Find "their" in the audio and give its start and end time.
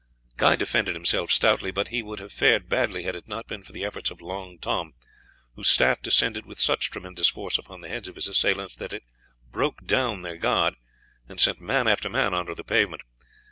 10.23-10.37